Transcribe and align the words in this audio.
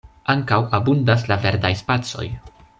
Ankaŭ 0.33 0.57
abundas 0.77 1.27
la 1.33 1.39
verdaj 1.45 1.73
spacoj. 1.85 2.29